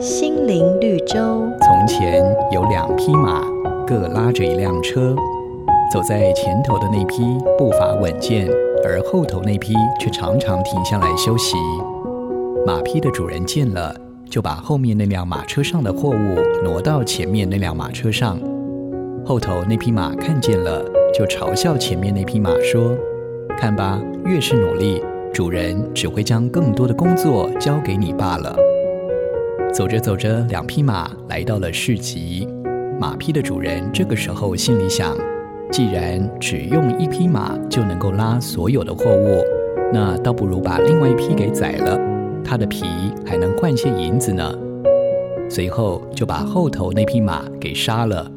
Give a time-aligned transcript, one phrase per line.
[0.00, 1.16] 心灵绿洲。
[1.60, 3.42] 从前有两匹马，
[3.86, 5.14] 各拉着一辆车。
[5.92, 7.22] 走在前头的那匹
[7.58, 8.48] 步伐稳健，
[8.84, 11.56] 而后头那匹却常常停下来休息。
[12.66, 13.94] 马匹的主人见了，
[14.30, 18.38] 就把后面那辆马车上的货物挪到前面那辆马车上。
[19.24, 20.82] 后头那匹马看见了，
[21.14, 22.96] 就嘲笑前面那匹马说
[23.58, 28.54] ：“看吧，越是努力，主人只会将更多的工作交给你罢了。”
[29.72, 32.46] 走着走着，两匹马来到了市集。
[33.00, 35.16] 马匹的主人这个时候心里想：
[35.70, 39.42] 既然只用一匹马就能够拉所有的货物，
[39.92, 41.98] 那倒不如把另外一匹给宰了，
[42.44, 42.84] 它的皮
[43.24, 44.54] 还能换些银子呢。
[45.48, 48.30] 随后就把后头那匹马给杀了。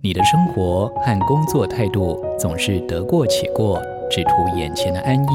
[0.00, 5.26] 你的生活和工作态度总是得过且过，只图眼前的安逸，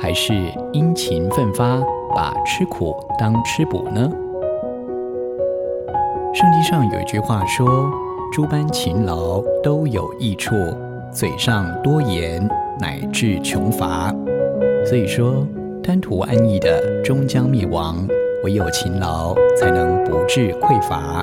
[0.00, 0.34] 还是
[0.72, 1.80] 殷勤奋发？
[2.14, 4.10] 把吃苦当吃补呢？
[6.32, 7.92] 圣经上有一句话说
[8.32, 10.54] ：“诸般勤劳都有益处，
[11.12, 12.48] 嘴上多言
[12.80, 14.12] 乃至穷乏。”
[14.88, 15.46] 所以说，
[15.82, 17.96] 贪图安逸的终将灭亡，
[18.42, 21.22] 唯有勤劳才能不致匮乏。